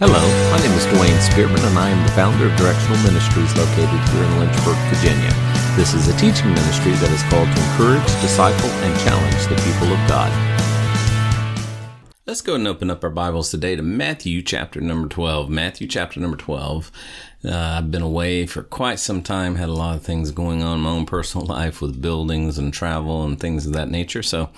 Hello, 0.00 0.16
my 0.50 0.56
name 0.64 0.72
is 0.72 0.86
Dwayne 0.86 1.20
Spearman, 1.20 1.60
and 1.60 1.78
I 1.78 1.90
am 1.90 2.02
the 2.02 2.12
founder 2.12 2.48
of 2.48 2.56
Directional 2.56 2.96
Ministries 3.04 3.54
located 3.54 4.00
here 4.08 4.24
in 4.24 4.38
Lynchburg, 4.40 4.78
Virginia. 4.88 5.28
This 5.76 5.92
is 5.92 6.08
a 6.08 6.16
teaching 6.16 6.54
ministry 6.54 6.92
that 6.92 7.12
is 7.12 7.22
called 7.24 7.44
to 7.44 7.60
encourage, 7.60 8.08
disciple, 8.24 8.70
and 8.80 8.98
challenge 9.04 9.44
the 9.44 9.60
people 9.60 9.92
of 9.92 10.00
God. 10.08 10.32
Let's 12.24 12.40
go 12.40 12.54
and 12.54 12.66
open 12.66 12.88
up 12.88 13.04
our 13.04 13.10
Bibles 13.10 13.50
today 13.50 13.76
to 13.76 13.82
Matthew 13.82 14.40
chapter 14.40 14.80
number 14.80 15.06
12. 15.06 15.50
Matthew 15.50 15.86
chapter 15.86 16.18
number 16.18 16.38
12. 16.38 16.90
Uh, 17.42 17.76
I've 17.78 17.90
been 17.90 18.02
away 18.02 18.46
for 18.46 18.62
quite 18.62 18.98
some 18.98 19.22
time, 19.22 19.54
had 19.54 19.70
a 19.70 19.72
lot 19.72 19.96
of 19.96 20.02
things 20.02 20.30
going 20.30 20.62
on 20.62 20.76
in 20.76 20.82
my 20.82 20.90
own 20.90 21.06
personal 21.06 21.46
life 21.58 21.80
with 21.80 22.02
buildings 22.02 22.58
and 22.58 22.72
travel 22.72 23.24
and 23.24 23.40
things 23.40 23.66
of 23.66 23.72
that 23.72 23.90
nature. 23.90 24.22
So 24.22 24.50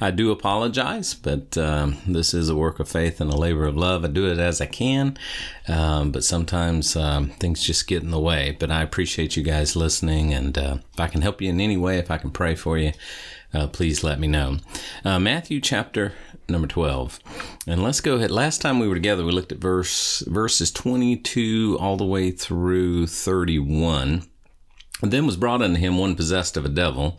I 0.00 0.10
do 0.10 0.30
apologize, 0.30 1.12
but 1.12 1.58
um, 1.58 1.98
this 2.06 2.32
is 2.32 2.48
a 2.48 2.56
work 2.56 2.80
of 2.80 2.88
faith 2.88 3.20
and 3.20 3.30
a 3.30 3.36
labor 3.36 3.66
of 3.66 3.76
love. 3.76 4.04
I 4.04 4.08
do 4.08 4.30
it 4.30 4.38
as 4.38 4.60
I 4.60 4.66
can, 4.66 5.18
um, 5.68 6.12
but 6.12 6.24
sometimes 6.24 6.96
um, 6.96 7.28
things 7.28 7.62
just 7.62 7.86
get 7.86 8.02
in 8.02 8.10
the 8.10 8.20
way. 8.20 8.56
But 8.58 8.70
I 8.70 8.82
appreciate 8.82 9.36
you 9.36 9.42
guys 9.42 9.76
listening, 9.76 10.32
and 10.32 10.56
uh, 10.56 10.78
if 10.94 11.00
I 11.00 11.08
can 11.08 11.20
help 11.20 11.42
you 11.42 11.50
in 11.50 11.60
any 11.60 11.76
way, 11.76 11.98
if 11.98 12.10
I 12.10 12.16
can 12.16 12.30
pray 12.30 12.54
for 12.54 12.78
you, 12.78 12.92
uh, 13.52 13.66
please 13.66 14.04
let 14.04 14.20
me 14.20 14.28
know. 14.28 14.58
Uh, 15.04 15.18
Matthew 15.18 15.60
chapter 15.60 16.14
number 16.50 16.68
12. 16.68 17.20
And 17.66 17.82
let's 17.82 18.00
go 18.00 18.16
ahead. 18.16 18.30
Last 18.30 18.60
time 18.60 18.78
we 18.78 18.88
were 18.88 18.94
together, 18.94 19.24
we 19.24 19.32
looked 19.32 19.52
at 19.52 19.58
verse 19.58 20.20
verses 20.26 20.70
22 20.70 21.78
all 21.80 21.96
the 21.96 22.04
way 22.04 22.30
through 22.30 23.06
31. 23.06 24.24
And 25.02 25.12
then 25.12 25.26
was 25.26 25.36
brought 25.36 25.62
unto 25.62 25.80
him 25.80 25.96
one 25.96 26.14
possessed 26.14 26.56
of 26.56 26.66
a 26.66 26.68
devil, 26.68 27.18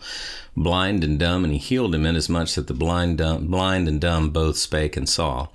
blind 0.55 1.03
and 1.03 1.17
dumb, 1.17 1.44
and 1.44 1.52
he 1.52 1.59
healed 1.59 1.95
him 1.95 2.05
inasmuch 2.05 2.49
that 2.52 2.67
the 2.67 2.73
blind, 2.73 3.17
dumb, 3.17 3.48
blind 3.48 3.88
and 3.88 3.99
dumb 3.99 4.30
both 4.30 4.58
spake 4.58 4.95
and 4.95 5.09
saw. 5.09 5.48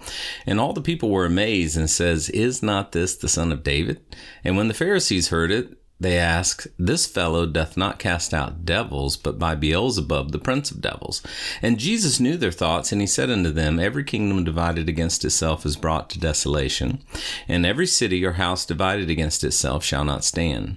And 0.45 0.59
all 0.59 0.73
the 0.73 0.81
people 0.81 1.11
were 1.11 1.25
amazed 1.25 1.77
and 1.77 1.89
says, 1.89 2.29
Is 2.31 2.63
not 2.63 2.93
this 2.93 3.17
the 3.17 3.29
son 3.29 3.53
of 3.53 3.63
David? 3.63 4.01
And 4.43 4.57
when 4.57 4.69
the 4.69 4.75
Pharisees 4.75 5.29
heard 5.29 5.53
it, 5.53 5.76
they 5.99 6.19
ask, 6.19 6.67
This 6.79 7.07
fellow 7.07 7.47
doth 7.47 7.77
not 7.77 7.99
cast 7.99 8.35
out 8.35 8.67
devils, 8.67 9.17
but 9.17 9.39
by 9.39 9.55
Beelzebub, 9.55 10.31
the 10.31 10.39
prince 10.39 10.71
of 10.71 10.83
devils. 10.83 11.23
And 11.63 11.79
Jesus 11.79 12.21
knew 12.21 12.37
their 12.37 12.53
thoughts, 12.53 12.93
and 12.93 13.01
he 13.01 13.07
said 13.07 13.31
unto 13.31 13.51
them, 13.51 13.79
Every 13.79 14.05
kingdom 14.05 14.45
divided 14.45 14.89
against 14.89 15.25
itself 15.25 15.65
is 15.65 15.77
brought 15.77 16.11
to 16.11 16.21
desolation, 16.21 17.03
and 17.49 17.65
every 17.65 17.87
city 17.87 18.25
or 18.25 18.33
house 18.33 18.67
divided 18.67 19.09
against 19.09 19.43
itself 19.43 19.85
shall 19.85 20.05
not 20.05 20.25
stand. 20.25 20.77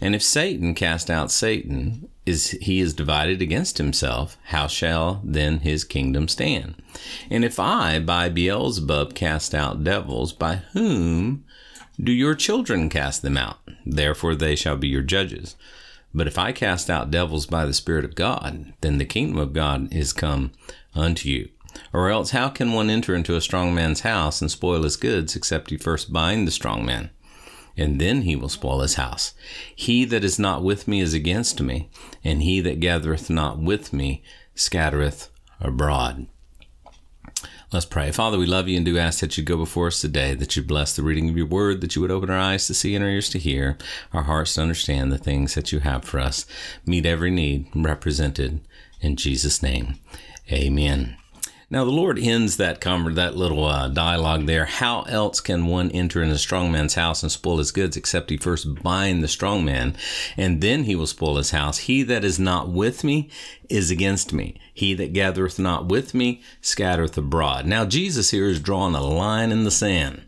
And 0.00 0.14
if 0.14 0.22
Satan 0.22 0.74
cast 0.74 1.10
out 1.10 1.32
Satan, 1.32 2.08
is 2.24 2.50
he 2.62 2.80
is 2.80 2.94
divided 2.94 3.42
against 3.42 3.78
himself, 3.78 4.36
how 4.44 4.68
shall 4.68 5.20
then 5.24 5.60
his 5.60 5.82
kingdom 5.82 6.28
stand? 6.28 6.80
And 7.28 7.44
if 7.44 7.58
I 7.58 7.98
by 7.98 8.28
Beelzebub 8.28 9.14
cast 9.14 9.52
out 9.52 9.82
devils, 9.82 10.32
by 10.32 10.56
whom 10.72 11.44
do 12.02 12.12
your 12.12 12.34
children 12.34 12.88
cast 12.88 13.22
them 13.22 13.36
out? 13.36 13.58
Therefore 13.84 14.34
they 14.34 14.56
shall 14.56 14.76
be 14.76 14.88
your 14.88 15.02
judges. 15.02 15.56
But 16.12 16.26
if 16.26 16.38
I 16.38 16.52
cast 16.52 16.90
out 16.90 17.10
devils 17.10 17.46
by 17.46 17.66
the 17.66 17.74
Spirit 17.74 18.04
of 18.04 18.14
God, 18.14 18.72
then 18.80 18.98
the 18.98 19.04
kingdom 19.04 19.38
of 19.38 19.52
God 19.52 19.92
is 19.92 20.12
come 20.12 20.52
unto 20.94 21.28
you. 21.28 21.50
Or 21.92 22.10
else 22.10 22.30
how 22.30 22.48
can 22.48 22.72
one 22.72 22.90
enter 22.90 23.14
into 23.14 23.36
a 23.36 23.40
strong 23.40 23.74
man's 23.74 24.00
house 24.00 24.40
and 24.40 24.50
spoil 24.50 24.82
his 24.82 24.96
goods, 24.96 25.36
except 25.36 25.70
he 25.70 25.76
first 25.76 26.12
bind 26.12 26.46
the 26.46 26.52
strong 26.52 26.84
man? 26.84 27.10
And 27.76 28.00
then 28.00 28.22
he 28.22 28.34
will 28.34 28.48
spoil 28.48 28.80
his 28.80 28.94
house. 28.94 29.34
He 29.74 30.04
that 30.06 30.24
is 30.24 30.38
not 30.38 30.64
with 30.64 30.88
me 30.88 31.00
is 31.00 31.14
against 31.14 31.60
me, 31.60 31.88
and 32.24 32.42
he 32.42 32.60
that 32.60 32.80
gathereth 32.80 33.30
not 33.30 33.58
with 33.58 33.92
me 33.92 34.22
scattereth 34.54 35.30
abroad. 35.60 36.26
Let's 37.72 37.86
pray. 37.86 38.10
Father, 38.10 38.36
we 38.36 38.46
love 38.46 38.66
you 38.66 38.76
and 38.76 38.84
do 38.84 38.98
ask 38.98 39.20
that 39.20 39.38
you 39.38 39.44
go 39.44 39.56
before 39.56 39.86
us 39.86 40.00
today, 40.00 40.34
that 40.34 40.56
you 40.56 40.62
bless 40.62 40.96
the 40.96 41.04
reading 41.04 41.28
of 41.30 41.36
your 41.36 41.46
word, 41.46 41.80
that 41.82 41.94
you 41.94 42.02
would 42.02 42.10
open 42.10 42.28
our 42.28 42.38
eyes 42.38 42.66
to 42.66 42.74
see 42.74 42.96
and 42.96 43.04
our 43.04 43.10
ears 43.10 43.28
to 43.28 43.38
hear, 43.38 43.78
our 44.12 44.24
hearts 44.24 44.54
to 44.54 44.62
understand 44.62 45.12
the 45.12 45.18
things 45.18 45.54
that 45.54 45.70
you 45.70 45.78
have 45.78 46.04
for 46.04 46.18
us. 46.18 46.46
Meet 46.84 47.06
every 47.06 47.30
need 47.30 47.68
represented 47.72 48.60
in 49.00 49.14
Jesus' 49.14 49.62
name. 49.62 50.00
Amen. 50.50 51.19
Now 51.72 51.84
the 51.84 51.92
Lord 51.92 52.18
ends 52.18 52.56
that 52.56 52.80
that 52.80 53.36
little 53.36 53.64
uh, 53.64 53.86
dialogue 53.86 54.46
there. 54.46 54.64
How 54.64 55.02
else 55.02 55.40
can 55.40 55.66
one 55.66 55.92
enter 55.92 56.20
in 56.20 56.28
a 56.30 56.36
strong 56.36 56.72
man's 56.72 56.94
house 56.94 57.22
and 57.22 57.30
spoil 57.30 57.58
his 57.58 57.70
goods 57.70 57.96
except 57.96 58.30
he 58.30 58.36
first 58.36 58.82
bind 58.82 59.22
the 59.22 59.28
strong 59.28 59.64
man, 59.64 59.96
and 60.36 60.60
then 60.60 60.82
he 60.82 60.96
will 60.96 61.06
spoil 61.06 61.36
his 61.36 61.52
house? 61.52 61.78
He 61.78 62.02
that 62.02 62.24
is 62.24 62.40
not 62.40 62.70
with 62.70 63.04
me 63.04 63.30
is 63.68 63.88
against 63.88 64.32
me. 64.32 64.56
He 64.74 64.94
that 64.94 65.12
gathereth 65.12 65.60
not 65.60 65.86
with 65.86 66.12
me 66.12 66.42
scattereth 66.60 67.16
abroad. 67.16 67.66
Now 67.66 67.84
Jesus 67.84 68.30
here 68.30 68.48
is 68.48 68.58
drawing 68.58 68.96
a 68.96 69.00
line 69.00 69.52
in 69.52 69.62
the 69.62 69.70
sand. 69.70 70.24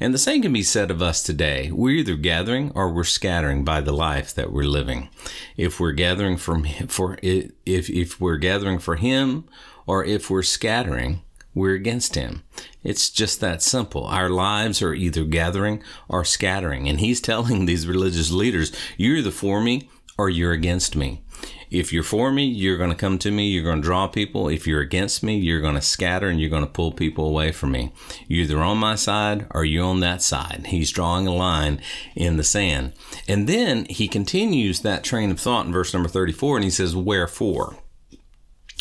And 0.00 0.14
the 0.14 0.18
same 0.18 0.40
can 0.40 0.54
be 0.54 0.62
said 0.62 0.90
of 0.90 1.02
us 1.02 1.22
today. 1.22 1.70
We're 1.70 1.96
either 1.96 2.16
gathering 2.16 2.72
or 2.74 2.90
we're 2.90 3.04
scattering 3.04 3.62
by 3.62 3.82
the 3.82 3.92
life 3.92 4.34
that 4.34 4.50
we're 4.50 4.64
living. 4.64 5.10
If 5.58 5.78
we're 5.78 5.92
gathering 5.92 6.38
from 6.38 6.64
for 6.88 7.18
if 7.22 7.50
if 7.66 8.18
we're 8.18 8.38
gathering 8.38 8.78
for 8.78 8.96
him 8.96 9.44
or 9.88 10.04
if 10.04 10.28
we're 10.28 10.42
scattering, 10.42 11.22
we're 11.54 11.74
against 11.74 12.14
him. 12.14 12.42
It's 12.84 13.08
just 13.08 13.40
that 13.40 13.62
simple. 13.62 14.04
Our 14.04 14.28
lives 14.28 14.82
are 14.82 14.92
either 14.92 15.24
gathering 15.24 15.82
or 16.08 16.26
scattering. 16.26 16.86
And 16.88 17.00
he's 17.00 17.20
telling 17.22 17.64
these 17.64 17.88
religious 17.88 18.30
leaders, 18.30 18.70
you're 18.98 19.16
either 19.16 19.30
for 19.30 19.62
me 19.62 19.88
or 20.18 20.28
you're 20.28 20.52
against 20.52 20.94
me. 20.94 21.22
If 21.70 21.92
you're 21.92 22.02
for 22.02 22.30
me, 22.30 22.44
you're 22.44 22.76
going 22.76 22.90
to 22.90 22.96
come 22.96 23.18
to 23.18 23.30
me, 23.30 23.48
you're 23.48 23.64
going 23.64 23.80
to 23.80 23.86
draw 23.86 24.08
people. 24.08 24.48
If 24.48 24.66
you're 24.66 24.80
against 24.80 25.22
me, 25.22 25.38
you're 25.38 25.60
going 25.60 25.74
to 25.74 25.82
scatter 25.82 26.28
and 26.28 26.38
you're 26.38 26.50
going 26.50 26.66
to 26.66 26.70
pull 26.70 26.92
people 26.92 27.26
away 27.26 27.52
from 27.52 27.72
me. 27.72 27.92
You're 28.26 28.44
either 28.44 28.58
on 28.58 28.76
my 28.76 28.94
side 28.94 29.46
or 29.52 29.64
you're 29.64 29.84
on 29.84 30.00
that 30.00 30.20
side. 30.20 30.66
He's 30.68 30.92
drawing 30.92 31.26
a 31.26 31.34
line 31.34 31.80
in 32.14 32.36
the 32.36 32.44
sand. 32.44 32.92
And 33.26 33.48
then 33.48 33.86
he 33.86 34.06
continues 34.06 34.80
that 34.80 35.04
train 35.04 35.30
of 35.30 35.40
thought 35.40 35.66
in 35.66 35.72
verse 35.72 35.94
number 35.94 36.08
34 36.10 36.56
and 36.56 36.64
he 36.64 36.70
says, 36.70 36.94
Wherefore? 36.94 37.78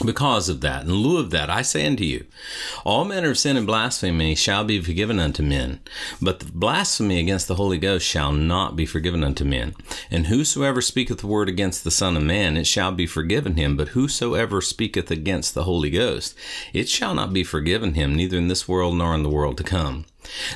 Because 0.06 0.48
of 0.48 0.62
that, 0.62 0.84
in 0.84 0.94
lieu 0.94 1.18
of 1.18 1.32
that, 1.32 1.50
I 1.50 1.64
say 1.64 1.84
unto 1.88 2.04
you, 2.04 2.26
all 2.86 3.04
manner 3.04 3.32
of 3.32 3.40
sin 3.40 3.58
and 3.58 3.66
blasphemy 3.66 4.36
shall 4.36 4.64
be 4.64 4.80
forgiven 4.80 5.20
unto 5.20 5.42
men, 5.42 5.80
but 6.22 6.40
the 6.40 6.52
blasphemy 6.52 7.20
against 7.20 7.48
the 7.48 7.56
Holy 7.56 7.80
Ghost 7.80 8.06
shall 8.06 8.32
not 8.32 8.76
be 8.76 8.86
forgiven 8.86 9.24
unto 9.24 9.44
men. 9.44 9.74
And 10.12 10.28
whosoever 10.28 10.82
speaketh 10.82 11.18
the 11.18 11.28
word 11.28 11.50
against 11.50 11.84
the 11.84 11.90
Son 11.90 12.16
of 12.16 12.22
Man, 12.22 12.58
it 12.58 12.68
shall 12.68 12.92
be 12.92 13.08
forgiven 13.08 13.56
him, 13.56 13.76
but 13.76 13.90
whosoever 13.90 14.62
speaketh 14.62 15.10
against 15.10 15.56
the 15.56 15.64
Holy 15.64 15.90
Ghost, 15.90 16.38
it 16.74 16.88
shall 16.88 17.16
not 17.16 17.34
be 17.34 17.44
forgiven 17.44 17.96
him, 17.96 18.14
neither 18.14 18.38
in 18.38 18.50
this 18.50 18.68
world 18.68 18.96
nor 18.96 19.16
in 19.16 19.24
the 19.24 19.30
world 19.30 19.58
to 19.58 19.64
come. 19.64 20.06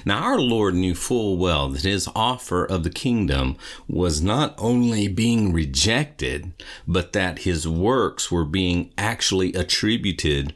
Now, 0.06 0.24
our 0.24 0.40
Lord 0.40 0.76
knew 0.76 0.96
full 0.96 1.38
well 1.38 1.70
that 1.70 1.84
his 1.84 2.10
offer 2.16 2.66
of 2.66 2.84
the 2.84 2.90
kingdom 2.90 3.58
was 3.88 4.22
not 4.22 4.56
only 4.58 5.08
being 5.08 5.54
rejected, 5.54 6.54
but 6.88 7.14
that 7.14 7.40
his 7.40 7.68
works 7.68 8.32
were 8.32 8.46
being 8.46 8.92
actually 8.98 9.54
attributed 9.54 10.54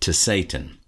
to 0.00 0.12
Satan. 0.12 0.78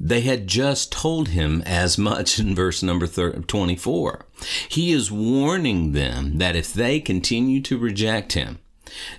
They 0.00 0.22
had 0.22 0.48
just 0.48 0.90
told 0.90 1.28
him 1.28 1.62
as 1.64 1.96
much 1.96 2.38
in 2.38 2.54
verse 2.54 2.82
number 2.82 3.06
24. 3.06 4.26
He 4.68 4.92
is 4.92 5.10
warning 5.10 5.92
them 5.92 6.38
that 6.38 6.56
if 6.56 6.72
they 6.72 7.00
continue 7.00 7.60
to 7.62 7.78
reject 7.78 8.32
him, 8.32 8.58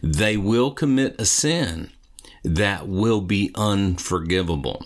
they 0.03 0.37
will 0.37 0.71
commit 0.71 1.19
a 1.19 1.25
sin 1.25 1.91
that 2.43 2.87
will 2.87 3.21
be 3.21 3.51
unforgivable. 3.55 4.85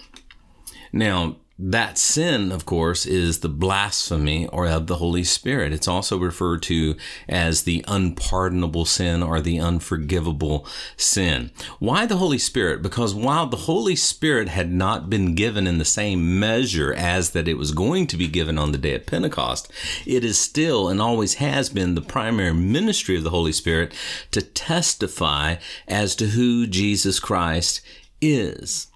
Now, 0.94 1.38
that 1.62 1.98
sin, 1.98 2.54
of 2.54 2.66
course, 2.66 3.06
is 3.06 3.40
the 3.40 3.50
blasphemy 3.50 4.48
or 4.48 4.66
of 4.66 4.88
the 4.88 4.96
Holy 4.96 5.26
Spirit. 5.26 5.74
It's 5.74 5.90
also 5.90 6.18
referred 6.18 6.62
to 6.64 6.96
as 7.28 7.64
the 7.64 7.84
unpardonable 7.86 8.86
sin 8.86 9.22
or 9.22 9.42
the 9.42 9.60
unforgivable 9.60 10.66
sin. 10.96 11.52
Why 11.80 12.06
the 12.06 12.16
Holy 12.16 12.38
Spirit? 12.38 12.82
Because 12.82 13.14
while 13.14 13.46
the 13.46 13.58
Holy 13.58 13.98
Spirit 13.98 14.48
had 14.48 14.72
not 14.72 15.10
been 15.10 15.36
given 15.36 15.68
in 15.68 15.80
the 15.80 15.86
same 15.86 16.40
measure 16.40 16.94
as 16.94 17.32
that 17.32 17.50
it 17.50 17.58
was 17.58 17.74
going 17.74 18.08
to 18.08 18.16
be 18.16 18.30
given 18.30 18.58
on 18.58 18.72
the 18.72 18.78
day 18.78 18.96
of 18.96 19.06
Pentecost, 19.06 19.70
it 20.06 20.24
is 20.24 20.40
still 20.40 20.88
and 20.88 21.02
always 21.02 21.36
has 21.36 21.70
been 21.70 21.94
the 21.94 22.02
primary 22.02 22.54
ministry 22.54 23.18
of 23.18 23.26
the 23.26 23.32
Holy 23.32 23.52
Spirit 23.52 23.94
to 24.32 24.42
testify 24.42 25.56
as 25.90 26.16
to 26.16 26.28
who 26.28 26.66
Jesus 26.66 27.20
Christ 27.20 27.82
is. 28.22 28.88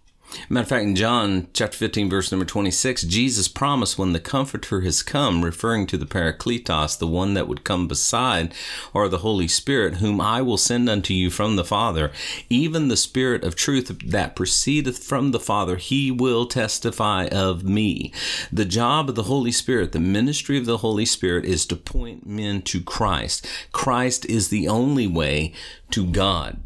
Matter 0.50 0.64
of 0.64 0.70
fact, 0.70 0.84
in 0.84 0.96
John 0.96 1.48
chapter 1.54 1.78
15, 1.78 2.10
verse 2.10 2.32
number 2.32 2.46
26, 2.46 3.04
Jesus 3.04 3.48
promised 3.48 3.98
when 3.98 4.14
the 4.14 4.20
Comforter 4.20 4.82
has 4.82 5.04
come, 5.04 5.44
referring 5.44 5.86
to 5.88 5.98
the 5.98 6.06
Parakletos, 6.06 6.98
the 6.98 7.08
one 7.08 7.34
that 7.36 7.48
would 7.48 7.64
come 7.64 7.88
beside, 7.88 8.54
or 8.94 9.08
the 9.08 9.20
Holy 9.20 9.48
Spirit, 9.48 9.96
whom 9.96 10.20
I 10.20 10.42
will 10.42 10.58
send 10.58 10.90
unto 10.90 11.14
you 11.14 11.30
from 11.30 11.56
the 11.56 11.64
Father, 11.64 12.12
even 12.50 12.88
the 12.88 12.98
Spirit 12.98 13.44
of 13.44 13.56
truth 13.56 13.96
that 14.06 14.36
proceedeth 14.36 14.98
from 14.98 15.32
the 15.32 15.40
Father, 15.40 15.76
he 15.76 16.10
will 16.10 16.46
testify 16.46 17.28
of 17.28 17.64
me. 17.64 18.12
The 18.52 18.66
job 18.66 19.10
of 19.10 19.16
the 19.16 19.24
Holy 19.24 19.52
Spirit, 19.52 19.92
the 19.92 20.00
ministry 20.00 20.58
of 20.58 20.66
the 20.66 20.78
Holy 20.78 21.06
Spirit, 21.06 21.46
is 21.46 21.66
to 21.68 21.76
point 21.76 22.26
men 22.26 22.62
to 22.64 22.82
Christ. 22.82 23.48
Christ 23.72 24.26
is 24.26 24.50
the 24.50 24.68
only 24.68 25.08
way 25.08 25.54
to 25.92 26.08
God 26.08 26.63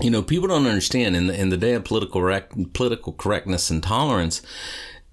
you 0.00 0.10
know, 0.10 0.22
people 0.22 0.48
don't 0.48 0.66
understand 0.66 1.16
in 1.16 1.26
the 1.28 1.40
in 1.40 1.48
the 1.48 1.56
day 1.56 1.72
of 1.74 1.84
political 1.84 2.22
rec- 2.22 2.52
political 2.74 3.12
correctness 3.12 3.70
and 3.70 3.82
tolerance. 3.82 4.42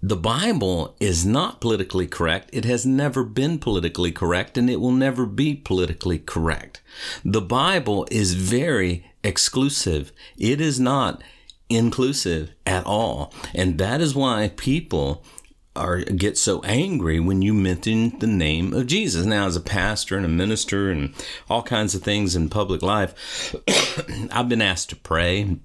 the 0.01 0.17
Bible 0.17 0.95
is 0.99 1.25
not 1.25 1.61
politically 1.61 2.07
correct. 2.07 2.49
It 2.51 2.65
has 2.65 2.85
never 2.85 3.23
been 3.23 3.57
politically 3.57 4.11
correct 4.11 4.57
and 4.57 4.69
it 4.69 4.81
will 4.81 4.91
never 4.91 5.25
be 5.25 5.55
politically 5.55 6.19
correct. 6.19 6.81
The 7.23 7.39
Bible 7.41 8.05
is 8.11 8.33
very 8.33 9.09
exclusive. 9.23 10.11
It 10.37 10.59
is 10.59 10.77
not 10.77 11.23
inclusive 11.69 12.51
at 12.65 12.85
all. 12.85 13.33
And 13.55 13.77
that 13.77 14.01
is 14.01 14.13
why 14.13 14.51
people 14.57 15.23
are 15.75 16.01
get 16.01 16.37
so 16.37 16.61
angry 16.63 17.19
when 17.19 17.41
you 17.41 17.53
mention 17.53 18.17
the 18.19 18.27
name 18.27 18.73
of 18.73 18.87
Jesus. 18.87 19.25
Now, 19.25 19.47
as 19.47 19.55
a 19.55 19.61
pastor 19.61 20.15
and 20.17 20.25
a 20.25 20.29
minister 20.29 20.91
and 20.91 21.13
all 21.49 21.63
kinds 21.63 21.95
of 21.95 22.03
things 22.03 22.35
in 22.35 22.49
public 22.49 22.81
life, 22.81 23.55
I've 24.31 24.49
been 24.49 24.61
asked 24.61 24.89
to 24.89 24.95
pray 24.95 25.57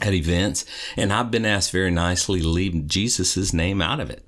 at 0.00 0.14
events, 0.14 0.64
and 0.96 1.12
I've 1.12 1.30
been 1.30 1.46
asked 1.46 1.70
very 1.70 1.90
nicely 1.90 2.40
to 2.40 2.48
leave 2.48 2.86
Jesus' 2.86 3.52
name 3.52 3.80
out 3.80 4.00
of 4.00 4.10
it. 4.10 4.26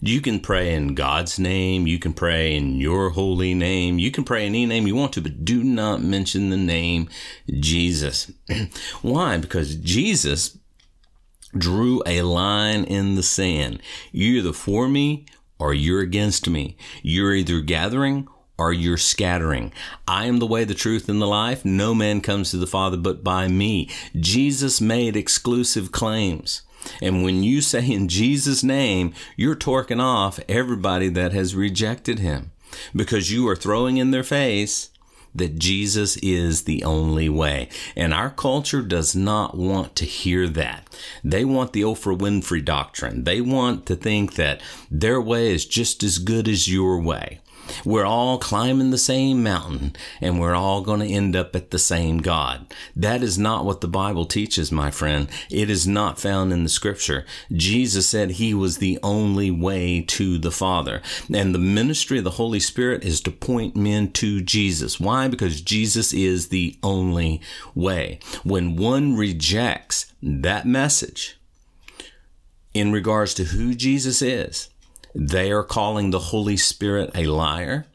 You 0.00 0.20
can 0.20 0.38
pray 0.38 0.74
in 0.74 0.94
God's 0.94 1.38
name. 1.38 1.86
You 1.86 1.98
can 1.98 2.12
pray 2.12 2.54
in 2.54 2.76
your 2.76 3.10
holy 3.10 3.52
name. 3.52 3.98
You 3.98 4.12
can 4.12 4.22
pray 4.22 4.46
any 4.46 4.64
name 4.64 4.86
you 4.86 4.94
want 4.94 5.12
to, 5.14 5.20
but 5.20 5.44
do 5.44 5.64
not 5.64 6.02
mention 6.02 6.50
the 6.50 6.56
name 6.56 7.08
Jesus. 7.48 8.30
Why? 9.02 9.38
Because 9.38 9.74
Jesus 9.74 10.57
drew 11.56 12.02
a 12.06 12.22
line 12.22 12.84
in 12.84 13.14
the 13.14 13.22
sand. 13.22 13.80
You're 14.12 14.38
either 14.38 14.52
for 14.52 14.88
me 14.88 15.26
or 15.58 15.74
you're 15.74 16.00
against 16.00 16.48
me. 16.48 16.76
You're 17.02 17.34
either 17.34 17.60
gathering 17.60 18.28
or 18.58 18.72
you're 18.72 18.96
scattering. 18.96 19.72
I 20.06 20.26
am 20.26 20.38
the 20.38 20.46
way, 20.46 20.64
the 20.64 20.74
truth, 20.74 21.08
and 21.08 21.22
the 21.22 21.26
life. 21.26 21.64
No 21.64 21.94
man 21.94 22.20
comes 22.20 22.50
to 22.50 22.56
the 22.56 22.66
Father 22.66 22.96
but 22.96 23.22
by 23.22 23.48
me. 23.48 23.88
Jesus 24.18 24.80
made 24.80 25.16
exclusive 25.16 25.92
claims. 25.92 26.62
And 27.00 27.22
when 27.22 27.42
you 27.42 27.60
say 27.60 27.88
in 27.90 28.08
Jesus' 28.08 28.64
name, 28.64 29.12
you're 29.36 29.56
torquing 29.56 30.02
off 30.02 30.40
everybody 30.48 31.08
that 31.10 31.32
has 31.32 31.54
rejected 31.54 32.18
him 32.18 32.52
because 32.94 33.32
you 33.32 33.48
are 33.48 33.56
throwing 33.56 33.96
in 33.96 34.10
their 34.10 34.24
face 34.24 34.90
that 35.34 35.58
Jesus 35.58 36.16
is 36.18 36.62
the 36.62 36.84
only 36.84 37.28
way. 37.28 37.68
And 37.96 38.12
our 38.12 38.30
culture 38.30 38.82
does 38.82 39.14
not 39.14 39.56
want 39.56 39.94
to 39.96 40.04
hear 40.04 40.48
that. 40.48 40.88
They 41.22 41.44
want 41.44 41.72
the 41.72 41.82
Oprah 41.82 42.18
Winfrey 42.18 42.64
doctrine. 42.64 43.24
They 43.24 43.40
want 43.40 43.86
to 43.86 43.96
think 43.96 44.34
that 44.34 44.60
their 44.90 45.20
way 45.20 45.52
is 45.52 45.66
just 45.66 46.02
as 46.02 46.18
good 46.18 46.48
as 46.48 46.72
your 46.72 47.00
way. 47.00 47.40
We're 47.84 48.04
all 48.04 48.38
climbing 48.38 48.90
the 48.90 48.98
same 48.98 49.42
mountain 49.42 49.94
and 50.20 50.40
we're 50.40 50.54
all 50.54 50.82
going 50.82 51.00
to 51.00 51.06
end 51.06 51.36
up 51.36 51.54
at 51.54 51.70
the 51.70 51.78
same 51.78 52.18
God. 52.18 52.66
That 52.94 53.22
is 53.22 53.38
not 53.38 53.64
what 53.64 53.80
the 53.80 53.88
Bible 53.88 54.26
teaches, 54.26 54.72
my 54.72 54.90
friend. 54.90 55.28
It 55.50 55.70
is 55.70 55.86
not 55.86 56.20
found 56.20 56.52
in 56.52 56.62
the 56.62 56.68
scripture. 56.68 57.24
Jesus 57.52 58.08
said 58.08 58.32
he 58.32 58.54
was 58.54 58.78
the 58.78 58.98
only 59.02 59.50
way 59.50 60.02
to 60.08 60.38
the 60.38 60.50
Father. 60.50 61.02
And 61.32 61.54
the 61.54 61.58
ministry 61.58 62.18
of 62.18 62.24
the 62.24 62.30
Holy 62.32 62.60
Spirit 62.60 63.04
is 63.04 63.20
to 63.22 63.30
point 63.30 63.76
men 63.76 64.12
to 64.12 64.40
Jesus. 64.40 64.98
Why? 65.00 65.28
Because 65.28 65.60
Jesus 65.60 66.12
is 66.12 66.48
the 66.48 66.76
only 66.82 67.40
way. 67.74 68.20
When 68.44 68.76
one 68.76 69.16
rejects 69.16 70.12
that 70.22 70.66
message 70.66 71.38
in 72.74 72.92
regards 72.92 73.34
to 73.34 73.44
who 73.44 73.74
Jesus 73.74 74.22
is, 74.22 74.68
they 75.18 75.50
are 75.50 75.64
calling 75.64 76.10
the 76.10 76.20
Holy 76.20 76.56
Spirit 76.56 77.10
a 77.12 77.26
liar 77.26 77.86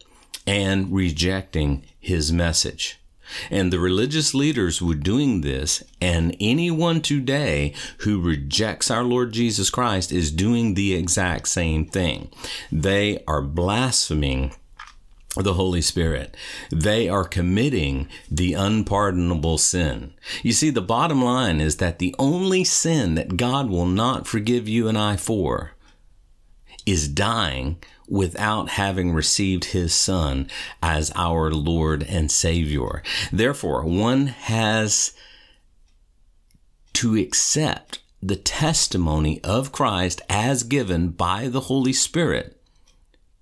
and 0.46 0.92
rejecting 0.92 1.84
his 1.98 2.34
message. 2.34 3.00
And 3.50 3.72
the 3.72 3.80
religious 3.80 4.34
leaders 4.34 4.82
were 4.82 4.94
doing 4.94 5.40
this, 5.40 5.82
and 6.02 6.36
anyone 6.42 7.02
today 7.02 7.74
who 8.00 8.20
rejects 8.20 8.92
our 8.92 9.06
Lord 9.06 9.32
Jesus 9.32 9.70
Christ 9.70 10.12
is 10.12 10.32
doing 10.32 10.74
the 10.74 10.94
exact 10.94 11.48
same 11.48 11.86
thing. 11.86 12.30
They 12.70 13.24
are 13.26 13.42
blaspheming 13.42 14.54
the 15.38 15.54
Holy 15.54 15.82
Spirit. 15.82 16.36
They 16.70 17.08
are 17.08 17.24
committing 17.24 18.10
the 18.30 18.54
unpardonable 18.54 19.58
sin. 19.58 20.14
You 20.44 20.52
see, 20.52 20.70
the 20.70 20.82
bottom 20.82 21.24
line 21.24 21.62
is 21.62 21.78
that 21.78 22.00
the 22.00 22.14
only 22.20 22.66
sin 22.66 23.16
that 23.16 23.38
God 23.38 23.70
will 23.70 23.88
not 23.88 24.28
forgive 24.28 24.68
you 24.68 24.90
and 24.90 24.98
I 24.98 25.16
for 25.16 25.72
is 26.86 27.08
dying 27.08 27.78
without 28.08 28.70
having 28.70 29.14
received 29.14 29.66
his 29.66 29.94
son 29.94 30.50
as 30.82 31.12
our 31.16 31.52
Lord 31.52 32.04
and 32.04 32.32
Savior. 32.32 33.02
Therefore, 33.32 33.84
one 33.86 34.28
has 34.28 35.14
to 36.94 37.16
accept 37.16 38.00
the 38.22 38.36
testimony 38.36 39.42
of 39.44 39.72
Christ 39.72 40.22
as 40.30 40.64
given 40.64 41.10
by 41.10 41.48
the 41.48 41.62
Holy 41.62 41.94
Spirit 41.94 42.62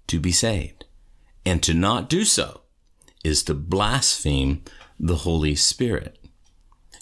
to 0.07 0.19
be 0.19 0.31
saved. 0.31 0.85
And 1.45 1.61
to 1.63 1.73
not 1.73 2.09
do 2.09 2.25
so 2.25 2.61
is 3.23 3.43
to 3.43 3.53
blaspheme 3.53 4.63
the 4.99 5.17
Holy 5.17 5.55
Spirit. 5.55 6.17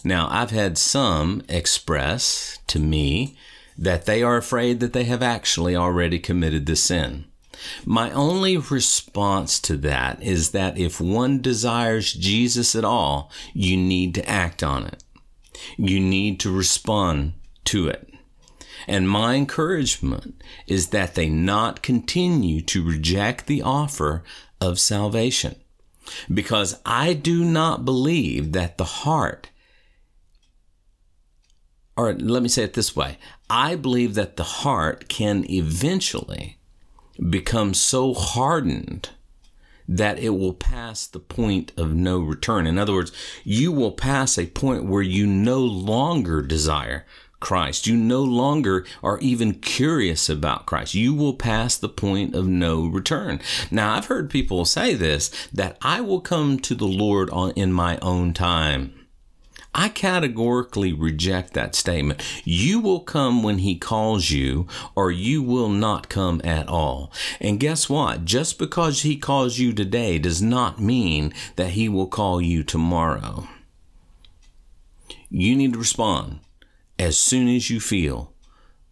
Now, 0.04 0.28
I've 0.30 0.52
had 0.52 0.78
some 0.78 1.42
express 1.50 2.60
to 2.68 2.80
me 2.80 3.38
that 3.80 4.06
they 4.06 4.22
are 4.22 4.36
afraid 4.36 4.82
that 4.82 4.92
they 4.92 5.06
have 5.06 5.24
actually 5.24 5.76
already 5.76 6.20
committed 6.20 6.66
the 6.66 6.76
sin. 6.76 7.26
My 7.86 8.12
only 8.12 8.58
response 8.58 9.60
to 9.62 9.78
that 9.78 10.22
is 10.22 10.52
that 10.52 10.78
if 10.78 11.00
one 11.00 11.42
desires 11.42 12.14
Jesus 12.14 12.76
at 12.76 12.86
all, 12.86 13.32
you 13.54 13.78
need 13.78 14.16
to 14.16 14.30
act 14.30 14.64
on 14.64 14.86
it. 14.86 15.04
You 15.78 16.00
need 16.00 16.40
to 16.42 16.56
respond 16.56 17.34
to 17.66 17.88
it. 17.88 18.14
And 18.88 19.10
my 19.10 19.36
encouragement 19.36 20.42
is 20.68 20.88
that 20.88 21.16
they 21.16 21.30
not 21.30 21.82
continue 21.82 22.62
to 22.62 22.84
reject 22.86 23.48
the 23.48 23.62
offer 23.62 24.24
of 24.60 24.80
salvation. 24.80 25.56
Because 26.34 26.80
I 26.86 27.14
do 27.14 27.46
not 27.46 27.86
believe 27.86 28.54
that 28.54 28.78
the 28.78 28.86
heart 28.86 29.50
or 32.00 32.14
let 32.14 32.42
me 32.42 32.48
say 32.48 32.64
it 32.64 32.74
this 32.74 32.96
way 32.96 33.18
I 33.50 33.76
believe 33.76 34.14
that 34.16 34.38
the 34.38 34.44
heart 34.44 35.10
can 35.10 35.46
eventually 35.50 36.58
become 37.30 37.74
so 37.74 38.14
hardened 38.14 39.10
that 39.88 40.20
it 40.20 40.30
will 40.30 40.54
pass 40.54 41.08
the 41.08 41.20
point 41.20 41.74
of 41.76 41.94
no 41.94 42.20
return. 42.20 42.68
In 42.68 42.78
other 42.78 42.94
words, 42.94 43.12
you 43.44 43.72
will 43.72 43.92
pass 43.92 44.38
a 44.38 44.46
point 44.46 44.86
where 44.86 45.02
you 45.02 45.26
no 45.28 45.60
longer 45.60 46.42
desire 46.42 47.06
Christ. 47.40 47.88
You 47.88 47.98
no 47.98 48.22
longer 48.22 48.86
are 49.04 49.20
even 49.20 49.56
curious 49.56 50.30
about 50.30 50.68
Christ. 50.68 50.94
You 50.94 51.14
will 51.14 51.34
pass 51.34 51.76
the 51.76 51.90
point 51.90 52.36
of 52.36 52.48
no 52.48 52.86
return. 52.86 53.42
Now, 53.72 53.96
I've 53.96 54.06
heard 54.06 54.30
people 54.30 54.64
say 54.64 54.94
this 54.94 55.32
that 55.52 55.78
I 55.82 56.02
will 56.02 56.22
come 56.22 56.60
to 56.60 56.76
the 56.76 56.88
Lord 56.88 57.30
on, 57.32 57.52
in 57.52 57.74
my 57.74 57.98
own 58.02 58.34
time. 58.34 58.99
I 59.74 59.90
categorically 59.90 60.94
reject 60.94 61.54
that 61.54 61.76
statement. 61.76 62.24
You 62.44 62.80
will 62.80 63.02
come 63.02 63.44
when 63.44 63.60
he 63.60 63.78
calls 63.78 64.32
you, 64.32 64.68
or 64.96 65.12
you 65.12 65.44
will 65.44 65.70
not 65.70 66.10
come 66.10 66.42
at 66.44 66.68
all. 66.68 67.12
And 67.40 67.60
guess 67.60 67.88
what? 67.88 68.26
Just 68.26 68.58
because 68.58 69.04
he 69.04 69.16
calls 69.16 69.60
you 69.60 69.72
today 69.74 70.18
does 70.18 70.42
not 70.42 70.80
mean 70.82 71.34
that 71.56 71.72
he 71.72 71.88
will 71.88 72.08
call 72.08 72.42
you 72.42 72.64
tomorrow. 72.64 73.48
You 75.30 75.56
need 75.56 75.74
to 75.74 75.80
respond 75.80 76.40
as 76.98 77.18
soon 77.18 77.48
as 77.48 77.70
you 77.70 77.80
feel 77.80 78.34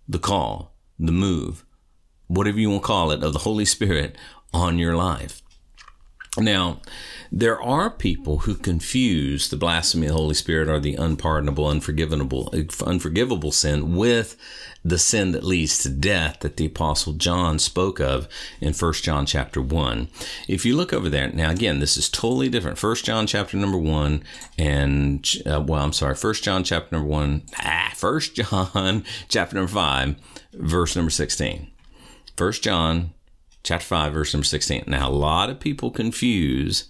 the 0.08 0.20
call, 0.20 0.74
the 1.00 1.12
move, 1.12 1.66
whatever 2.28 2.60
you 2.60 2.70
want 2.70 2.84
to 2.84 2.88
call 2.88 3.12
it, 3.12 3.24
of 3.24 3.34
the 3.34 3.40
Holy 3.40 3.66
Spirit 3.66 4.16
on 4.54 4.78
your 4.78 4.96
life. 4.96 5.42
Now, 6.38 6.82
there 7.32 7.62
are 7.62 7.90
people 7.90 8.40
who 8.40 8.56
confuse 8.56 9.50
the 9.50 9.58
blasphemy 9.58 10.08
of 10.08 10.14
the 10.14 10.18
Holy 10.18 10.34
Spirit 10.34 10.70
or 10.70 10.80
the 10.80 10.96
unpardonable, 10.96 11.68
unforgivable, 11.68 12.54
unforgivable 12.86 13.52
sin 13.52 13.96
with 13.96 14.38
the 14.86 14.98
sin 14.98 15.32
that 15.34 15.44
leads 15.44 15.80
to 15.80 15.90
death 15.90 16.40
that 16.40 16.56
the 16.56 16.68
apostle 16.68 17.14
John 17.14 17.60
spoke 17.60 18.00
of 18.00 18.28
in 18.62 18.74
1 18.74 18.94
John 18.94 19.26
chapter 19.26 19.62
1. 19.62 20.08
If 20.48 20.66
you 20.66 20.76
look 20.76 20.94
over 20.94 21.10
there, 21.10 21.30
now 21.30 21.50
again, 21.50 21.80
this 21.80 21.98
is 21.98 22.08
totally 22.08 22.50
different. 22.50 22.82
1 22.82 22.96
John 22.98 23.28
chapter 23.28 23.58
number 23.58 23.78
1 23.78 24.24
and, 24.58 25.28
uh, 25.46 25.62
well, 25.62 25.84
I'm 25.84 25.94
sorry, 25.94 26.16
1 26.16 26.34
John 26.36 26.64
chapter 26.64 26.96
number 26.96 27.10
1, 27.10 27.44
ah, 27.58 27.94
1 28.00 28.20
John 28.34 29.04
chapter 29.28 29.56
number 29.56 29.72
5, 29.72 30.16
verse 30.54 30.96
number 30.96 31.12
16. 31.12 31.68
1 32.38 32.52
John 32.54 33.12
chapter 33.64 33.86
5, 33.86 34.14
verse 34.14 34.34
number 34.34 34.46
16. 34.46 34.84
Now, 34.88 35.10
a 35.10 35.12
lot 35.12 35.50
of 35.50 35.60
people 35.60 35.92
confuse 35.92 36.90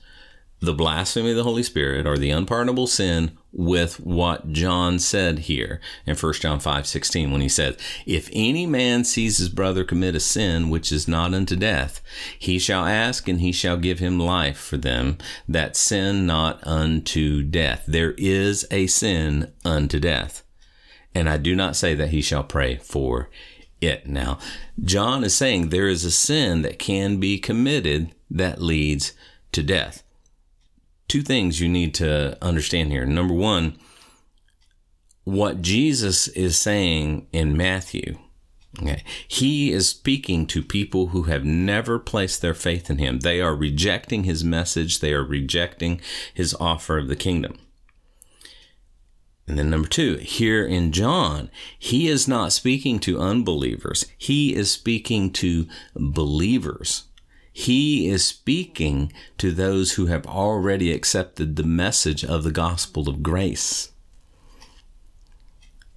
the 0.59 0.73
blasphemy 0.73 1.31
of 1.31 1.35
the 1.35 1.43
Holy 1.43 1.61
Spirit 1.61 2.07
or 2.07 2.17
the 2.17 2.31
unpardonable 2.31 2.87
sin 2.87 3.37
with 3.51 3.99
what 3.99 4.51
John 4.51 4.97
said 4.97 5.39
here 5.39 5.79
in 6.05 6.15
1 6.15 6.33
John 6.33 6.59
5 6.59 6.87
16 6.87 7.31
when 7.31 7.41
he 7.41 7.49
says, 7.49 7.77
If 8.05 8.29
any 8.33 8.65
man 8.65 9.03
sees 9.03 9.37
his 9.37 9.49
brother 9.49 9.83
commit 9.83 10.15
a 10.15 10.19
sin 10.19 10.69
which 10.69 10.91
is 10.91 11.07
not 11.07 11.33
unto 11.33 11.55
death, 11.55 12.01
he 12.39 12.57
shall 12.57 12.85
ask 12.85 13.27
and 13.27 13.39
he 13.39 13.51
shall 13.51 13.77
give 13.77 13.99
him 13.99 14.19
life 14.19 14.57
for 14.57 14.77
them 14.77 15.17
that 15.47 15.75
sin 15.75 16.25
not 16.25 16.65
unto 16.65 17.43
death. 17.43 17.83
There 17.87 18.15
is 18.17 18.65
a 18.71 18.87
sin 18.87 19.53
unto 19.63 19.99
death. 19.99 20.43
And 21.13 21.29
I 21.29 21.37
do 21.37 21.55
not 21.55 21.75
say 21.75 21.95
that 21.95 22.09
he 22.09 22.21
shall 22.21 22.43
pray 22.43 22.77
for 22.77 23.29
it. 23.81 24.07
Now, 24.07 24.39
John 24.83 25.23
is 25.23 25.35
saying 25.35 25.69
there 25.69 25.87
is 25.87 26.03
a 26.03 26.11
sin 26.11 26.61
that 26.63 26.79
can 26.79 27.19
be 27.19 27.39
committed 27.39 28.13
that 28.29 28.61
leads 28.61 29.13
to 29.51 29.63
death. 29.63 30.03
Two 31.07 31.21
things 31.21 31.61
you 31.61 31.69
need 31.69 31.93
to 31.95 32.37
understand 32.43 32.91
here. 32.91 33.05
Number 33.05 33.33
one, 33.33 33.77
what 35.23 35.61
Jesus 35.61 36.27
is 36.29 36.57
saying 36.57 37.27
in 37.31 37.55
Matthew, 37.55 38.17
okay, 38.81 39.03
he 39.27 39.71
is 39.71 39.87
speaking 39.89 40.47
to 40.47 40.61
people 40.63 41.07
who 41.07 41.23
have 41.23 41.45
never 41.45 41.99
placed 41.99 42.41
their 42.41 42.53
faith 42.53 42.89
in 42.89 42.97
him. 42.97 43.19
They 43.19 43.41
are 43.41 43.55
rejecting 43.55 44.23
his 44.23 44.43
message, 44.43 44.99
they 44.99 45.13
are 45.13 45.23
rejecting 45.23 46.01
his 46.33 46.55
offer 46.59 46.97
of 46.97 47.07
the 47.07 47.15
kingdom. 47.15 47.57
And 49.47 49.57
then 49.57 49.69
number 49.69 49.87
two, 49.87 50.17
here 50.17 50.65
in 50.65 50.91
John, 50.91 51.49
he 51.79 52.09
is 52.09 52.27
not 52.27 52.51
speaking 52.51 52.99
to 52.99 53.19
unbelievers. 53.19 54.05
He 54.17 54.53
is 54.53 54.69
speaking 54.69 55.31
to 55.33 55.67
believers. 55.95 57.05
He 57.53 58.09
is 58.09 58.25
speaking 58.25 59.11
to 59.37 59.51
those 59.51 59.93
who 59.93 60.07
have 60.07 60.27
already 60.27 60.91
accepted 60.91 61.55
the 61.55 61.63
message 61.63 62.25
of 62.25 62.43
the 62.43 62.51
gospel 62.51 63.07
of 63.07 63.23
grace. 63.23 63.91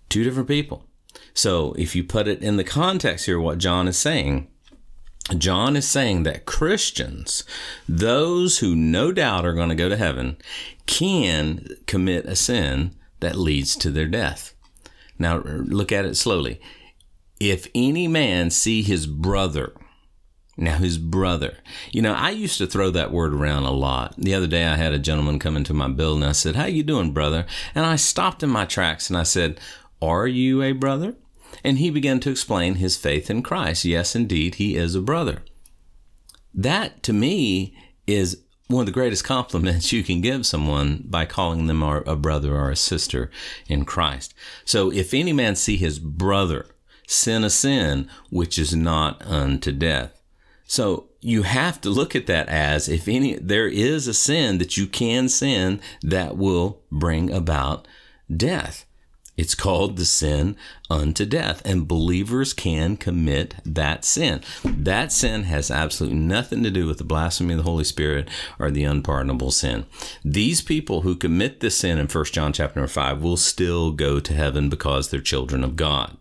Two 0.09 0.25
different 0.25 0.49
people. 0.49 0.85
So 1.35 1.75
if 1.75 1.97
you 1.97 2.04
put 2.04 2.28
it 2.28 2.42
in 2.42 2.57
the 2.57 2.64
context 2.64 3.26
here, 3.26 3.40
what 3.40 3.59
John 3.59 3.88
is 3.88 3.99
saying, 3.99 4.49
John 5.37 5.76
is 5.76 5.88
saying 5.88 6.23
that 6.23 6.47
Christians, 6.47 7.45
those 7.88 8.59
who 8.59 8.75
no 8.75 9.12
doubt 9.12 9.45
are 9.45 9.52
going 9.54 9.69
to 9.69 9.75
go 9.75 9.88
to 9.88 9.97
heaven, 9.97 10.37
can 10.87 11.66
commit 11.87 12.26
a 12.26 12.37
sin 12.37 12.97
that 13.21 13.37
leads 13.37 13.77
to 13.77 13.91
their 13.91 14.07
death. 14.07 14.55
Now, 15.19 15.39
look 15.39 15.93
at 15.93 16.05
it 16.05 16.17
slowly. 16.17 16.61
If 17.39 17.69
any 17.75 18.09
man 18.09 18.50
see 18.50 18.83
his 18.83 19.07
brother, 19.07 19.75
now 20.57 20.77
his 20.77 20.99
brother, 20.99 21.59
you 21.91 22.03
know, 22.03 22.12
I 22.12 22.31
used 22.31 22.59
to 22.59 22.67
throw 22.67 22.91
that 22.91 23.12
word 23.12 23.33
around 23.33 23.65
a 23.65 23.71
lot. 23.71 24.15
The 24.19 24.35
other 24.35 24.47
day 24.47 24.67
I 24.67 24.77
had 24.77 24.93
a 24.93 24.99
gentleman 24.99 25.39
come 25.39 25.57
into 25.57 25.73
my 25.73 25.89
building. 25.89 26.25
I 26.25 26.33
said, 26.33 26.57
how 26.57 26.67
you 26.67 26.83
doing, 26.83 27.12
brother? 27.12 27.47
And 27.75 27.87
I 27.87 27.97
stopped 27.97 28.43
in 28.43 28.50
my 28.50 28.67
tracks 28.67 29.09
and 29.09 29.19
I 29.19 29.23
said, 29.23 29.59
are 30.03 30.27
you 30.27 30.62
a 30.62 30.73
brother? 30.73 31.15
And 31.65 31.79
he 31.79 31.91
began 31.91 32.21
to 32.21 32.31
explain 32.31 32.77
his 32.77 32.97
faith 32.97 33.31
in 33.31 33.43
Christ. 33.43 33.85
Yes, 33.85 34.15
indeed, 34.15 34.57
he 34.57 34.77
is 34.77 34.95
a 34.95 35.00
brother. 35.00 35.43
That 36.55 37.03
to 37.05 37.12
me 37.12 37.77
is 38.07 38.43
one 38.71 38.83
of 38.83 38.87
the 38.87 38.93
greatest 38.93 39.25
compliments 39.25 39.93
you 39.93 40.05
can 40.05 40.21
give 40.21 40.47
someone 40.47 41.05
by 41.09 41.25
calling 41.25 41.67
them 41.67 41.83
a 41.83 42.15
brother 42.15 42.55
or 42.55 42.71
a 42.71 42.77
sister 42.77 43.31
in 43.67 43.85
Christ. 43.85 44.33
So 44.65 44.93
if 44.93 45.12
any 45.12 45.33
man 45.33 45.57
see 45.57 45.77
his 45.77 45.99
brother 45.99 46.67
sin 47.09 47.43
a 47.43 47.50
sin 47.50 48.09
which 48.31 48.57
is 48.59 48.75
not 48.75 49.21
unto 49.27 49.73
death. 49.73 50.23
So 50.65 51.09
you 51.21 51.43
have 51.43 51.81
to 51.81 51.91
look 51.91 52.15
at 52.15 52.29
that 52.29 52.49
as 52.49 52.89
if 52.89 53.09
any 53.09 53.35
there 53.35 53.67
is 53.67 54.07
a 54.07 54.15
sin 54.15 54.59
that 54.59 54.77
you 54.77 54.87
can 54.87 55.29
sin 55.29 55.81
that 56.03 56.37
will 56.37 56.81
bring 56.93 57.33
about 57.33 57.89
death. 58.35 58.87
It's 59.40 59.54
called 59.54 59.97
the 59.97 60.04
sin 60.04 60.54
unto 60.90 61.25
death, 61.25 61.62
and 61.64 61.88
believers 61.88 62.52
can 62.52 62.99
commit 62.99 63.54
that 63.64 64.04
sin. 64.04 64.42
That 64.62 65.12
sin 65.12 65.44
has 65.44 65.70
absolutely 65.70 66.18
nothing 66.18 66.62
to 66.62 66.70
do 66.70 66.87
with 66.87 66.99
the 66.99 67.04
blasphemy 67.04 67.54
of 67.54 67.56
the 67.56 67.70
Holy 67.70 67.85
Spirit 67.85 68.28
or 68.59 68.70
the 68.70 68.85
unpardonable 68.85 69.50
sin. 69.50 69.87
These 70.23 70.61
people 70.61 71.00
who 71.00 71.16
commit 71.16 71.61
this 71.61 71.78
sin 71.78 71.97
in 71.97 72.06
1 72.06 72.25
John 72.26 72.52
chapter 72.52 72.87
5 72.87 73.23
will 73.23 73.38
still 73.38 73.92
go 73.92 74.20
to 74.20 74.35
heaven 74.35 74.68
because 74.68 75.09
they're 75.09 75.23
children 75.23 75.64
of 75.64 75.75
God. 75.75 76.18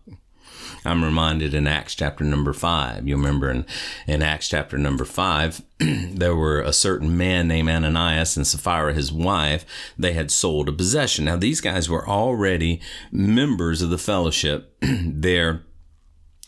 I'm 0.84 1.04
reminded 1.04 1.54
in 1.54 1.66
Acts 1.66 1.94
chapter 1.94 2.24
number 2.24 2.52
five. 2.52 3.06
You 3.06 3.16
remember 3.16 3.50
in, 3.50 3.66
in 4.06 4.22
Acts 4.22 4.48
chapter 4.48 4.78
number 4.78 5.04
five, 5.04 5.62
there 5.78 6.34
were 6.34 6.60
a 6.60 6.72
certain 6.72 7.16
man 7.16 7.48
named 7.48 7.68
Ananias 7.68 8.36
and 8.36 8.46
Sapphira, 8.46 8.94
his 8.94 9.12
wife. 9.12 9.64
They 9.98 10.12
had 10.12 10.30
sold 10.30 10.68
a 10.68 10.72
possession. 10.72 11.26
Now, 11.26 11.36
these 11.36 11.60
guys 11.60 11.88
were 11.88 12.08
already 12.08 12.80
members 13.12 13.82
of 13.82 13.90
the 13.90 13.98
fellowship 13.98 14.74
there 14.80 15.62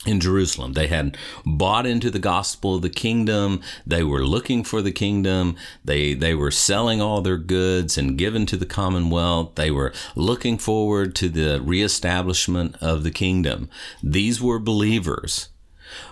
in 0.05 0.21
Jerusalem. 0.21 0.73
They 0.73 0.89
had 0.89 1.17
bought 1.45 1.87
into 1.87 2.11
the 2.11 2.19
gospel 2.19 2.77
of 2.77 2.83
the 2.83 2.91
kingdom. 2.91 3.61
They 3.87 4.03
were 4.03 4.25
looking 4.25 4.65
for 4.65 4.83
the 4.83 4.93
kingdom. 4.93 5.57
They, 5.85 6.15
they 6.15 6.35
were 6.35 6.51
selling 6.51 7.01
all 7.01 7.23
their 7.23 7.37
goods 7.37 7.97
and 7.97 8.19
given 8.19 8.47
to 8.47 8.57
the 8.57 8.67
commonwealth. 8.67 9.55
They 9.55 9.71
were 9.71 9.93
looking 10.17 10.59
forward 10.59 11.15
to 11.17 11.29
the 11.29 11.61
reestablishment 11.63 12.77
of 12.81 13.05
the 13.05 13.11
kingdom. 13.11 13.69
These 14.03 14.43
were 14.43 14.59
believers, 14.59 15.49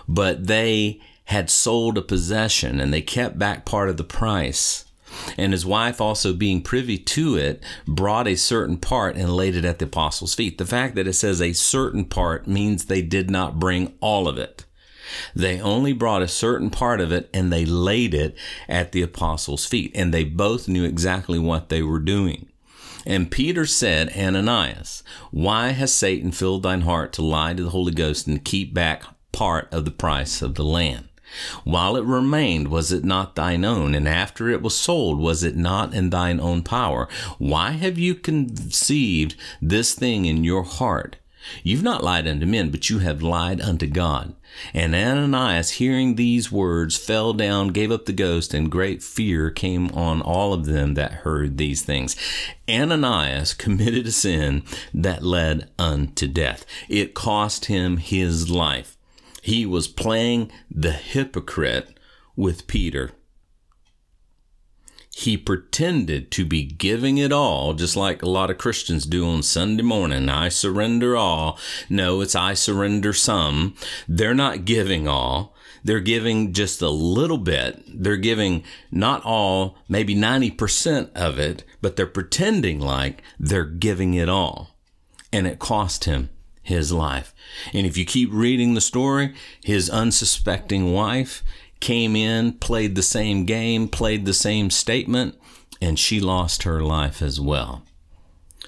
but 0.07 0.47
they 0.47 1.01
had 1.25 1.49
sold 1.49 1.97
a 1.97 2.01
possession 2.01 2.79
and 2.79 2.93
they 2.93 3.01
kept 3.01 3.39
back 3.39 3.65
part 3.65 3.89
of 3.89 3.97
the 3.97 4.03
price 4.03 4.85
and 5.37 5.53
his 5.53 5.65
wife 5.65 5.99
also 5.99 6.33
being 6.33 6.61
privy 6.61 6.97
to 6.97 7.35
it 7.35 7.63
brought 7.87 8.27
a 8.27 8.35
certain 8.35 8.77
part 8.77 9.15
and 9.15 9.35
laid 9.35 9.55
it 9.55 9.65
at 9.65 9.79
the 9.79 9.85
apostles' 9.85 10.35
feet. 10.35 10.57
The 10.57 10.65
fact 10.65 10.95
that 10.95 11.07
it 11.07 11.13
says 11.13 11.41
a 11.41 11.53
certain 11.53 12.05
part 12.05 12.47
means 12.47 12.85
they 12.85 13.01
did 13.01 13.29
not 13.29 13.59
bring 13.59 13.93
all 13.99 14.27
of 14.27 14.37
it. 14.37 14.65
They 15.35 15.59
only 15.59 15.93
brought 15.93 16.21
a 16.21 16.27
certain 16.27 16.69
part 16.69 17.01
of 17.01 17.11
it 17.11 17.29
and 17.33 17.51
they 17.51 17.65
laid 17.65 18.13
it 18.13 18.35
at 18.67 18.91
the 18.91 19.01
apostles' 19.01 19.65
feet. 19.65 19.91
And 19.95 20.13
they 20.13 20.23
both 20.23 20.67
knew 20.67 20.83
exactly 20.83 21.39
what 21.39 21.69
they 21.69 21.81
were 21.81 21.99
doing. 21.99 22.47
And 23.05 23.31
Peter 23.31 23.65
said, 23.65 24.15
Ananias, 24.15 25.03
why 25.31 25.69
has 25.69 25.93
Satan 25.93 26.31
filled 26.31 26.63
thine 26.63 26.81
heart 26.81 27.13
to 27.13 27.23
lie 27.23 27.53
to 27.53 27.63
the 27.63 27.71
Holy 27.71 27.93
Ghost 27.93 28.27
and 28.27 28.43
keep 28.43 28.73
back 28.73 29.03
part 29.31 29.67
of 29.73 29.85
the 29.85 29.91
price 29.91 30.41
of 30.41 30.55
the 30.55 30.63
land? 30.63 31.09
While 31.63 31.95
it 31.95 32.03
remained, 32.03 32.67
was 32.67 32.91
it 32.91 33.03
not 33.03 33.35
thine 33.35 33.63
own? 33.63 33.95
And 33.95 34.07
after 34.07 34.49
it 34.49 34.61
was 34.61 34.75
sold, 34.75 35.19
was 35.19 35.43
it 35.43 35.55
not 35.55 35.93
in 35.93 36.09
thine 36.09 36.39
own 36.39 36.63
power? 36.63 37.07
Why 37.37 37.71
have 37.71 37.97
you 37.97 38.15
conceived 38.15 39.35
this 39.61 39.93
thing 39.93 40.25
in 40.25 40.43
your 40.43 40.63
heart? 40.63 41.17
You've 41.63 41.83
not 41.83 42.03
lied 42.03 42.27
unto 42.27 42.45
men, 42.45 42.69
but 42.69 42.89
you 42.89 42.99
have 42.99 43.21
lied 43.21 43.61
unto 43.61 43.87
God. 43.87 44.35
And 44.73 44.93
Ananias, 44.93 45.71
hearing 45.71 46.15
these 46.15 46.51
words, 46.51 46.97
fell 46.97 47.33
down, 47.33 47.69
gave 47.69 47.91
up 47.91 48.05
the 48.05 48.13
ghost, 48.13 48.53
and 48.53 48.71
great 48.71 49.01
fear 49.01 49.49
came 49.49 49.89
on 49.91 50.21
all 50.21 50.53
of 50.53 50.65
them 50.65 50.93
that 50.95 51.11
heard 51.11 51.57
these 51.57 51.81
things. 51.81 52.15
Ananias 52.69 53.53
committed 53.55 54.07
a 54.07 54.11
sin 54.11 54.63
that 54.93 55.23
led 55.23 55.69
unto 55.79 56.27
death. 56.27 56.65
It 56.89 57.13
cost 57.13 57.65
him 57.65 57.97
his 57.97 58.49
life. 58.49 58.97
He 59.41 59.65
was 59.65 59.87
playing 59.87 60.51
the 60.69 60.91
hypocrite 60.91 61.97
with 62.35 62.67
Peter. 62.67 63.11
He 65.13 65.35
pretended 65.35 66.31
to 66.31 66.45
be 66.45 66.63
giving 66.63 67.17
it 67.17 67.33
all, 67.33 67.73
just 67.73 67.95
like 67.95 68.21
a 68.21 68.29
lot 68.29 68.51
of 68.51 68.59
Christians 68.59 69.05
do 69.05 69.27
on 69.27 69.43
Sunday 69.43 69.83
morning. 69.83 70.29
I 70.29 70.49
surrender 70.49 71.17
all. 71.17 71.59
No, 71.89 72.21
it's 72.21 72.35
I 72.35 72.53
surrender 72.53 73.13
some. 73.13 73.75
They're 74.07 74.35
not 74.35 74.63
giving 74.63 75.07
all. 75.07 75.55
They're 75.83 75.99
giving 75.99 76.53
just 76.53 76.81
a 76.81 76.89
little 76.89 77.39
bit. 77.39 77.81
They're 77.87 78.17
giving 78.17 78.63
not 78.91 79.23
all, 79.25 79.75
maybe 79.89 80.15
90% 80.15 81.11
of 81.13 81.39
it, 81.39 81.63
but 81.81 81.95
they're 81.95 82.05
pretending 82.05 82.79
like 82.79 83.23
they're 83.39 83.65
giving 83.65 84.13
it 84.13 84.29
all. 84.29 84.77
And 85.33 85.47
it 85.47 85.59
cost 85.59 86.05
him 86.05 86.29
his 86.71 86.91
life. 86.91 87.33
And 87.73 87.85
if 87.85 87.97
you 87.97 88.05
keep 88.05 88.29
reading 88.31 88.73
the 88.73 88.81
story, 88.81 89.33
his 89.63 89.89
unsuspecting 89.89 90.91
wife 90.91 91.43
came 91.79 92.15
in, 92.15 92.53
played 92.53 92.95
the 92.95 93.03
same 93.03 93.45
game, 93.45 93.87
played 93.87 94.25
the 94.25 94.33
same 94.33 94.69
statement, 94.69 95.35
and 95.81 95.99
she 95.99 96.19
lost 96.19 96.63
her 96.63 96.81
life 96.81 97.21
as 97.21 97.39
well. 97.39 97.83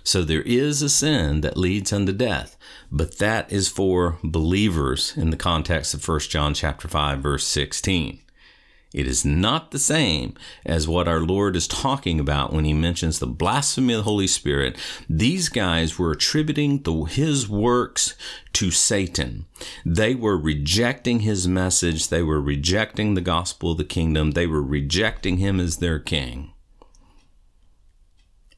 So 0.03 0.23
there 0.23 0.41
is 0.41 0.81
a 0.81 0.89
sin 0.89 1.41
that 1.41 1.57
leads 1.57 1.93
unto 1.93 2.11
death, 2.11 2.57
but 2.91 3.19
that 3.19 3.51
is 3.51 3.69
for 3.69 4.17
believers 4.23 5.13
in 5.15 5.29
the 5.29 5.37
context 5.37 5.93
of 5.93 6.05
1 6.05 6.19
John 6.21 6.53
chapter 6.53 6.87
5 6.87 7.19
verse 7.19 7.45
16. 7.45 8.22
It 8.93 9.07
is 9.07 9.25
not 9.25 9.71
the 9.71 9.79
same 9.79 10.35
as 10.65 10.87
what 10.87 11.07
our 11.07 11.19
Lord 11.19 11.55
is 11.55 11.67
talking 11.67 12.19
about 12.19 12.53
when 12.53 12.63
he 12.63 12.73
mentions 12.73 13.17
the 13.17 13.25
blasphemy 13.25 13.93
of 13.93 13.99
the 13.99 14.03
Holy 14.03 14.27
Spirit. 14.27 14.77
These 15.09 15.49
guys 15.49 15.97
were 15.97 16.11
attributing 16.11 16.83
the, 16.83 17.03
his 17.05 17.49
works 17.49 18.13
to 18.53 18.69
Satan. 18.69 19.45
They 19.83 20.13
were 20.13 20.37
rejecting 20.37 21.21
his 21.21 21.47
message. 21.47 22.09
They 22.09 22.21
were 22.21 22.39
rejecting 22.39 23.15
the 23.15 23.21
gospel 23.21 23.71
of 23.71 23.77
the 23.77 23.83
kingdom. 23.83 24.31
They 24.31 24.45
were 24.45 24.61
rejecting 24.61 25.37
him 25.37 25.59
as 25.59 25.77
their 25.77 25.99
king. 25.99 26.53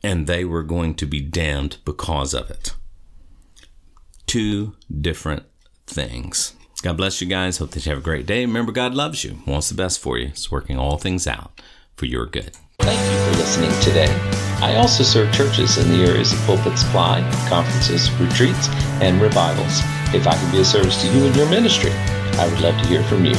And 0.03 0.27
they 0.27 0.43
were 0.43 0.63
going 0.63 0.95
to 0.95 1.05
be 1.05 1.21
damned 1.21 1.77
because 1.85 2.33
of 2.33 2.51
it. 2.51 2.73
Two 4.27 4.75
different 4.91 5.43
things. 5.87 6.53
God 6.85 6.97
bless 6.97 7.19
you 7.19 7.25
guys. 7.25 7.57
Hope 7.57 7.71
that 7.71 7.83
you 7.83 7.89
have 7.89 7.97
a 7.97 8.03
great 8.03 8.27
day. 8.27 8.45
Remember, 8.45 8.71
God 8.71 8.93
loves 8.93 9.23
you, 9.23 9.39
wants 9.47 9.69
the 9.69 9.73
best 9.73 9.99
for 9.99 10.19
you. 10.19 10.27
He's 10.27 10.51
working 10.51 10.77
all 10.77 10.99
things 10.99 11.25
out 11.25 11.59
for 11.95 12.05
your 12.05 12.27
good. 12.27 12.55
Thank 12.77 13.11
you 13.11 13.33
for 13.33 13.39
listening 13.39 13.71
today. 13.81 14.15
I 14.61 14.75
also 14.75 15.01
serve 15.01 15.33
churches 15.33 15.79
in 15.79 15.89
the 15.89 16.05
areas 16.05 16.31
of 16.31 16.37
Pulpit 16.41 16.77
Supply, 16.77 17.27
conferences, 17.49 18.11
retreats, 18.19 18.69
and 19.01 19.19
revivals. 19.19 19.79
if 20.13 20.27
I 20.27 20.35
can 20.35 20.51
be 20.51 20.59
of 20.59 20.67
service 20.67 21.01
to 21.01 21.07
you 21.11 21.25
in 21.25 21.33
your 21.33 21.49
ministry, 21.49 21.89
I 22.37 22.47
would 22.47 22.61
love 22.61 22.79
to 22.79 22.87
hear 22.87 23.01
from 23.05 23.25
you. 23.25 23.33